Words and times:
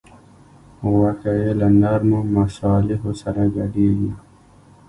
غوښه 0.91 1.31
یې 1.41 1.51
له 1.59 1.67
نرمو 1.81 2.19
مصالحو 2.35 3.09
سره 3.21 3.43
ګډیږي. 3.55 4.13